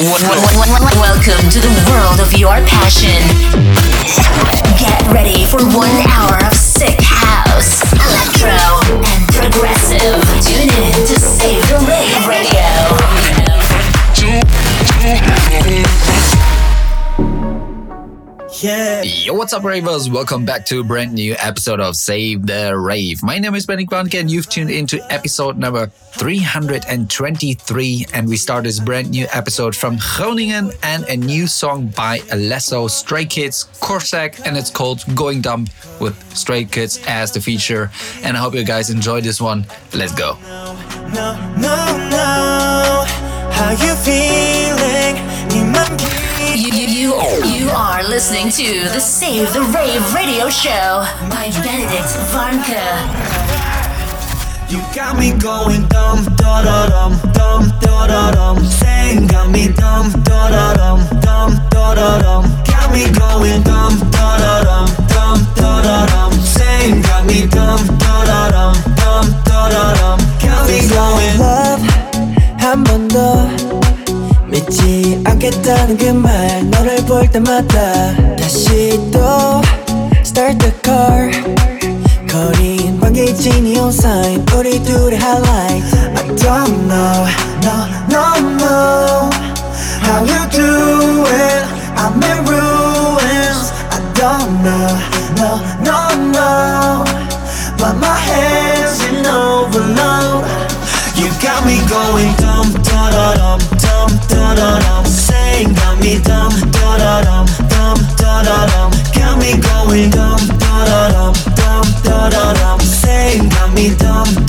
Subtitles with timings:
[0.00, 3.20] Welcome to the world of your passion.
[4.78, 8.56] Get ready for one hour of sick house, electro,
[8.96, 10.16] and progressive.
[10.40, 12.79] Tune in to Save the Rave Radio.
[18.62, 19.02] Yeah.
[19.02, 20.10] Yo, what's up, ravers?
[20.10, 23.22] Welcome back to a brand new episode of Save the Rave.
[23.22, 28.06] My name is Benny Kwanke, and you've tuned into episode number 323.
[28.12, 32.90] And we start this brand new episode from Groningen and a new song by Alesso,
[32.90, 35.66] Stray Kids, Corsak, and it's called Going Dumb
[35.98, 37.90] with Stray Kids as the feature.
[38.22, 39.64] And I hope you guys enjoy this one.
[39.94, 40.36] Let's go.
[41.14, 43.06] No, no, no.
[43.52, 45.16] How you feeling?
[46.40, 52.08] You, you, you You are listening to the Save the Rave radio show by Benedict
[52.32, 52.80] Varnka.
[54.70, 58.64] You got me going dumb, da da dum, dumb, da da dum.
[58.64, 62.44] Saying got me dumb, da da dum, dumb, da da dum.
[62.64, 66.32] Got me going dumb, da da dum, dumb, da da dum.
[66.40, 70.18] Saying got me dumb, da da dum, dumb, da da dum.
[70.40, 71.38] Got me going.
[71.38, 71.82] Love,
[72.60, 73.79] I'm under.
[74.49, 79.61] 믿지 않겠다는 그 말 너를 볼 때마다 다시 또
[80.21, 81.31] Start the car
[82.29, 87.27] 거린 반기지 neon sign 우리 둘의 highlight I don't know,
[87.63, 87.75] no,
[88.09, 88.25] no,
[88.57, 89.29] no
[90.01, 91.63] How you doing?
[91.95, 94.87] I'm in ruins I don't know,
[95.37, 95.49] no,
[95.83, 95.97] no,
[96.31, 97.03] no
[97.77, 100.43] But my hands in overload
[101.15, 103.78] You got me going dumb, da da dum
[104.54, 112.80] da-da-dum Saying got me dumb, da-da-dum, dumb, da-da-dum Got me going dumb, da-da-dum, dumb, da-da-dum
[112.80, 114.39] Saying got me dumb.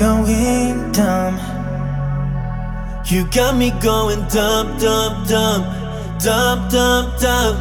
[0.00, 1.36] Going dumb.
[3.04, 5.62] You got me going dumb, dumb, dumb,
[6.18, 7.52] dumb, dumb, dumb,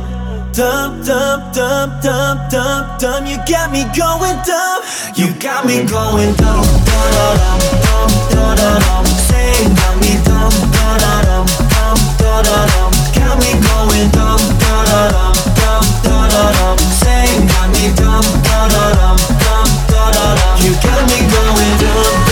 [0.53, 3.25] dumb, dumb, dumb, dumb, dumb, dumb.
[3.25, 4.79] You got me going dumb.
[5.19, 9.05] You got me going dumb, da da dum, dumb, da da dum.
[9.27, 12.91] Saying got me dumb, dumb, da da dum.
[13.19, 16.77] Got me going dumb, da da dum, dumb, da da.
[17.03, 19.17] Saying got me dumb, da da dum.
[20.63, 22.28] You got me going dumb, dumb, dumb,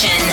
[0.00, 0.29] Session.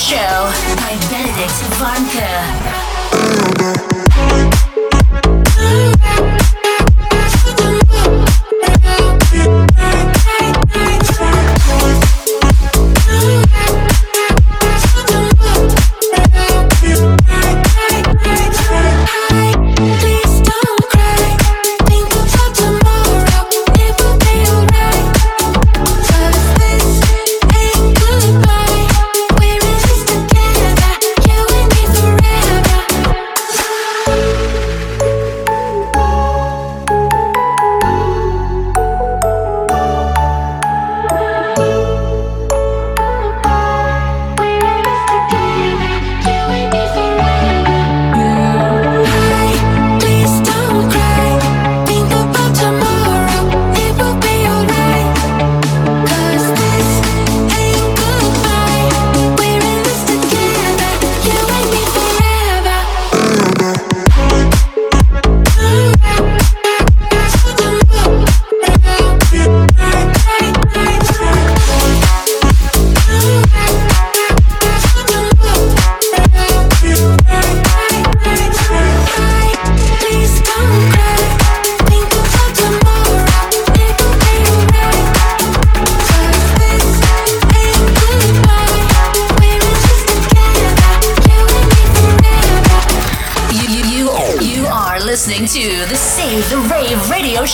[0.00, 0.39] Show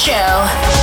[0.05, 0.76] make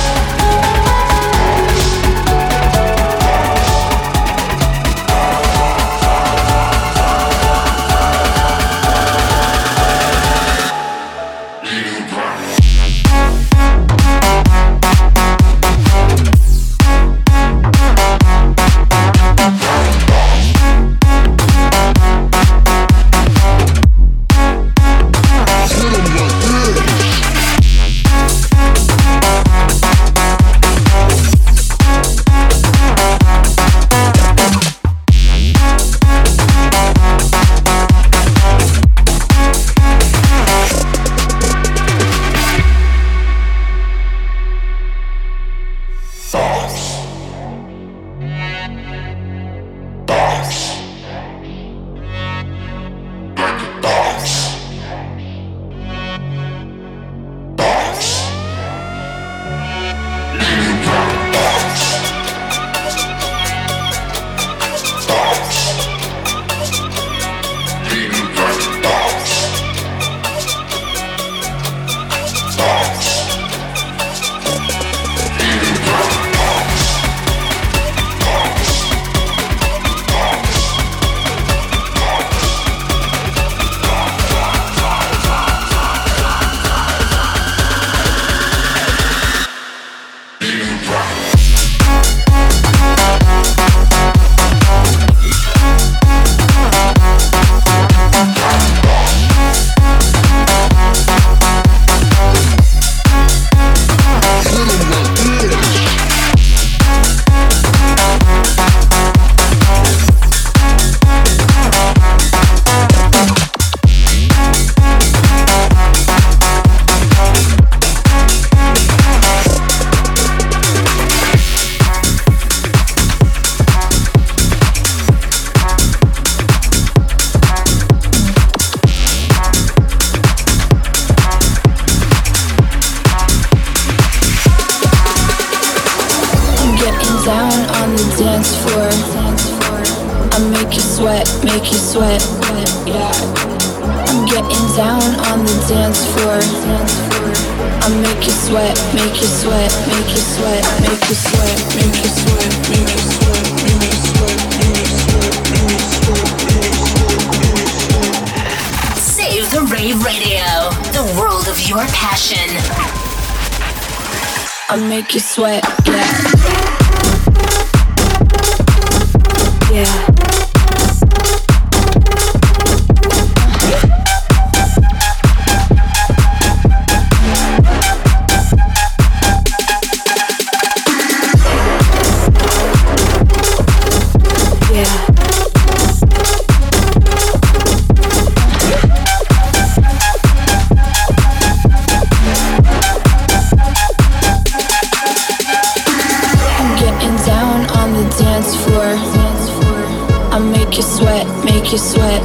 [201.74, 202.22] you sweat.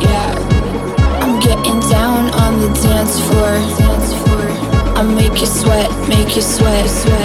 [0.00, 0.32] Yeah,
[1.20, 3.52] I'm getting down on the dance floor.
[4.96, 7.17] I make you sweat, make you sweat, sweat.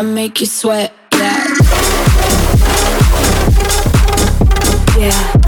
[0.00, 1.44] I make you sweat, yeah.
[4.96, 5.39] Yeah.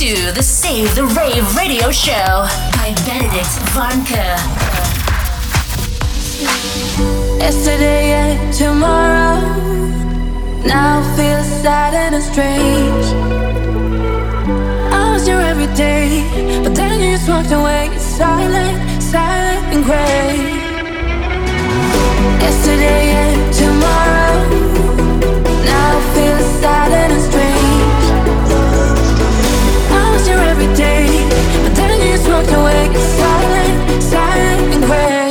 [0.00, 4.16] To the Save the Rave radio show by Benedict Varnke.
[7.38, 9.40] Yesterday and tomorrow
[10.64, 13.04] now feels sad and strange.
[14.90, 16.24] I was here every day,
[16.64, 20.32] but then you just walked away, silent, silent and gray.
[22.40, 24.48] Yesterday and tomorrow
[25.62, 27.39] now feels sad and strange.
[30.60, 31.06] Every day,
[31.62, 35.29] but then just walked away, silent, silent and gray.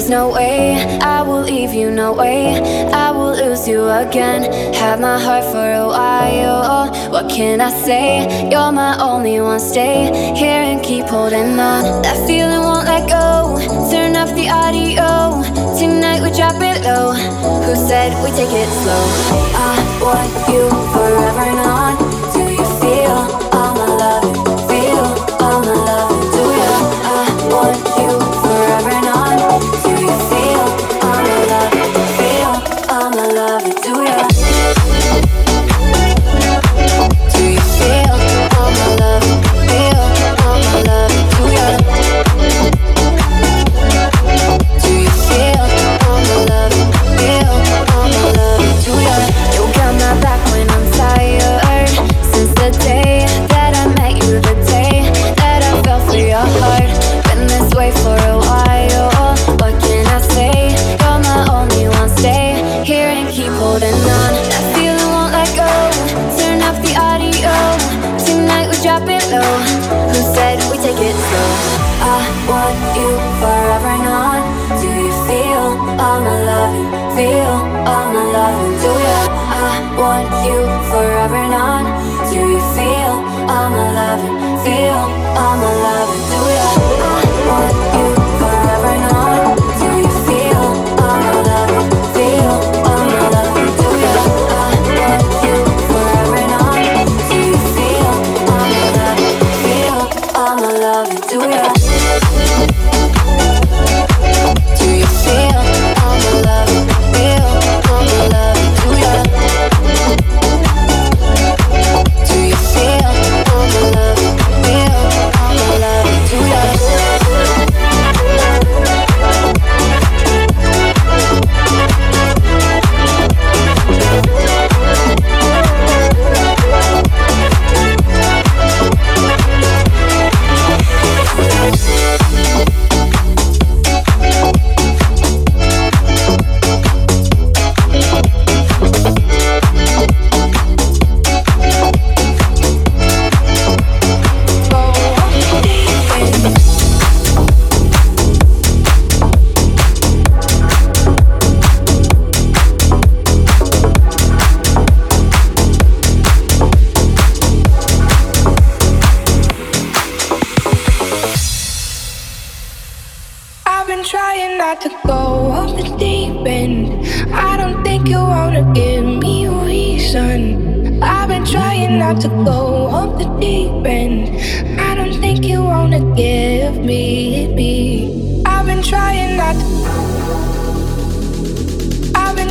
[0.00, 2.54] There's no way I will leave you, no way
[2.90, 4.50] I will lose you again.
[4.72, 6.88] Have my heart for a while.
[7.12, 8.48] What can I say?
[8.50, 9.60] You're my only one.
[9.60, 12.00] Stay here and keep holding on.
[12.00, 13.60] That feeling won't let go.
[13.90, 15.44] Turn up the audio.
[15.78, 17.12] Tonight we drop it low.
[17.12, 19.04] Who said we take it slow?
[19.52, 21.89] I want you forever and
[81.20, 81.84] forever and on.
[82.32, 83.14] Do you feel
[83.52, 84.36] all my loving?
[84.64, 85.00] Feel
[85.36, 86.19] all my loving?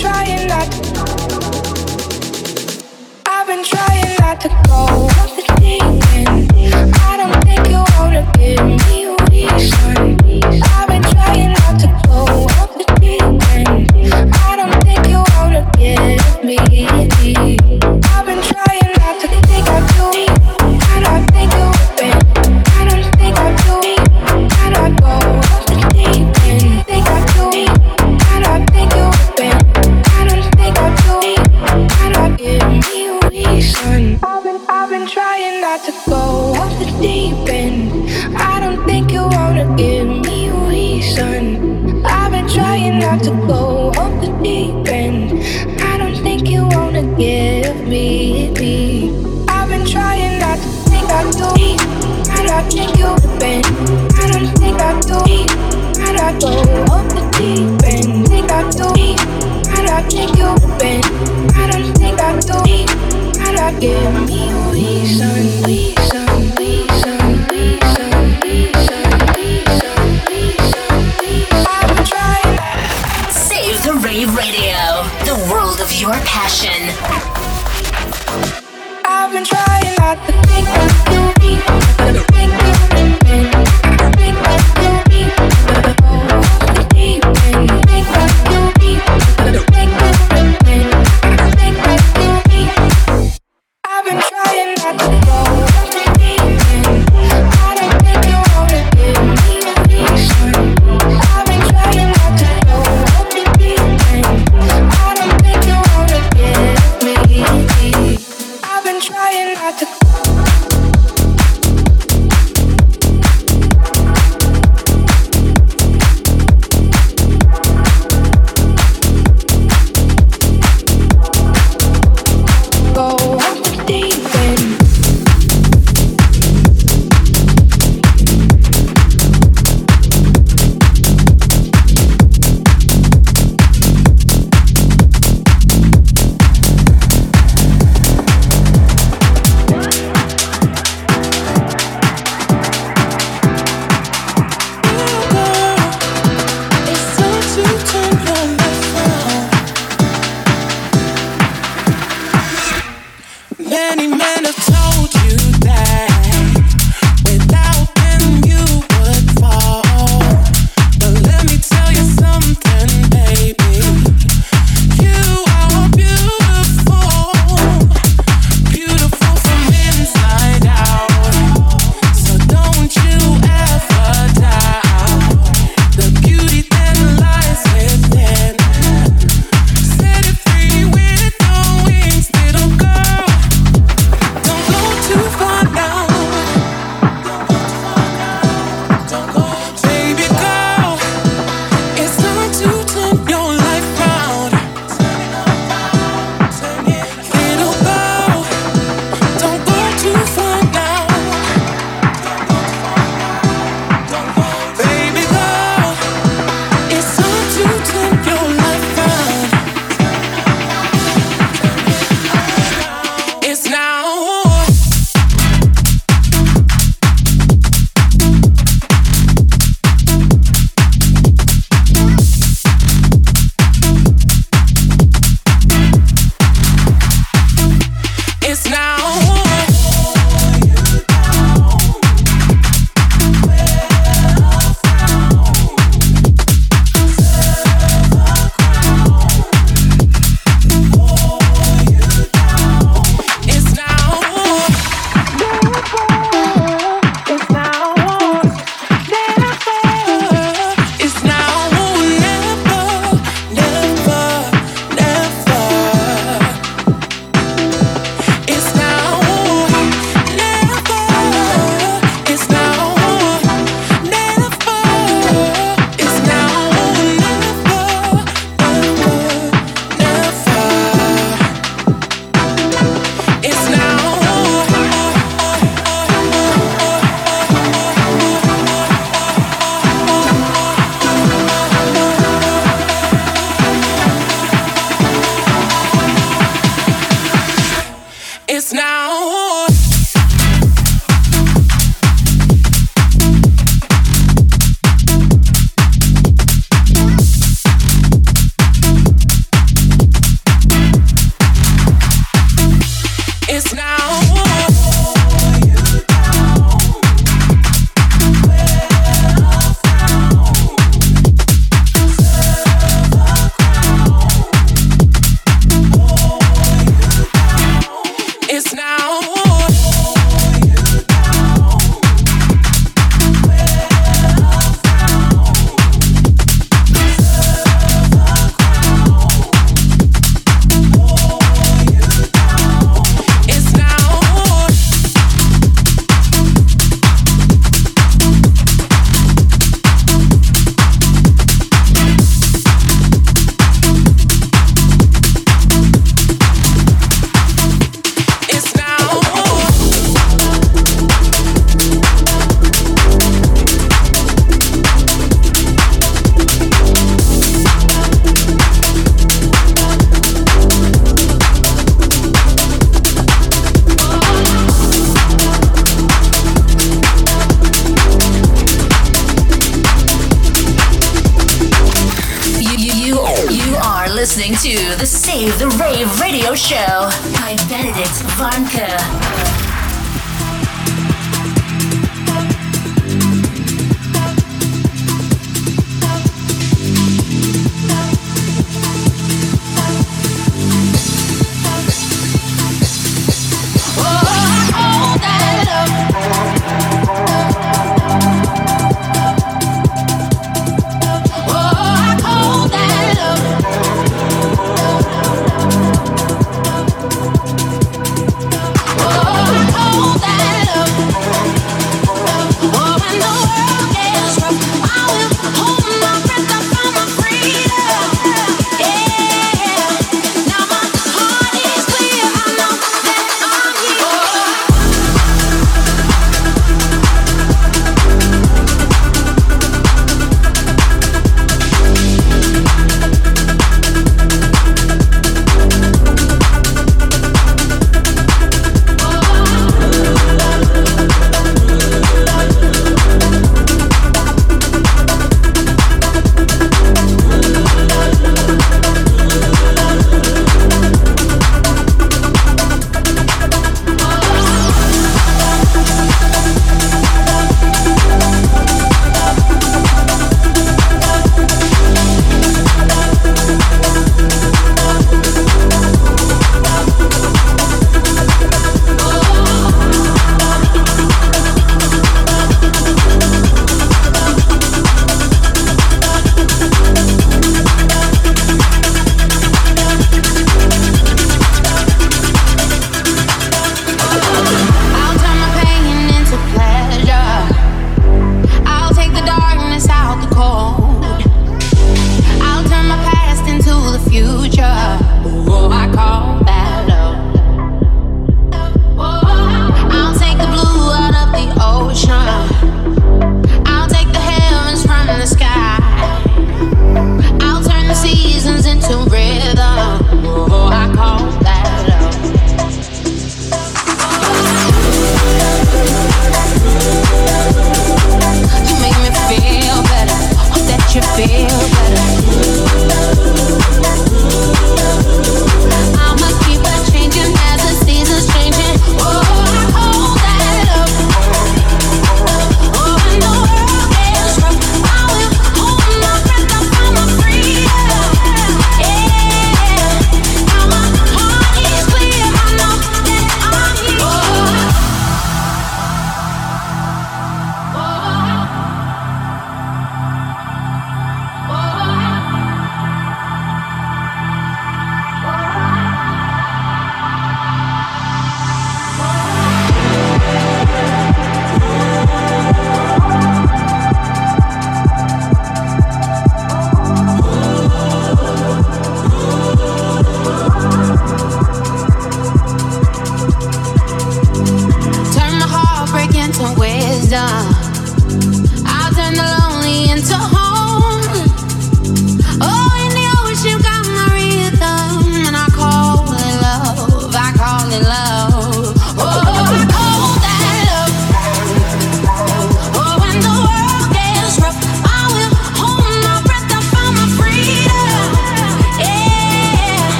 [0.00, 1.02] Your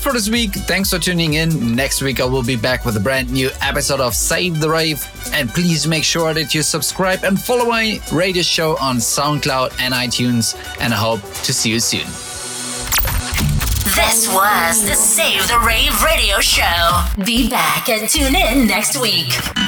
[0.00, 0.52] it for this week.
[0.52, 1.74] Thanks for tuning in.
[1.74, 5.06] Next week, I will be back with a brand new episode of Save the Rave.
[5.32, 9.94] And please make sure that you subscribe and follow my radio show on SoundCloud and
[9.94, 10.56] iTunes.
[10.80, 12.06] And I hope to see you soon.
[13.94, 17.04] This was the Save the Rave radio show.
[17.24, 19.59] Be back and tune in next week.